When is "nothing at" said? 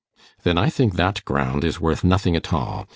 2.03-2.51